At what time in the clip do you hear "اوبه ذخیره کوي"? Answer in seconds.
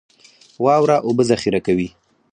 1.07-1.87